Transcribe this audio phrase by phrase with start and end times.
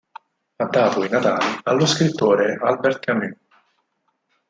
[0.57, 3.37] Ha dato i natali allo scrittore Albert Camus.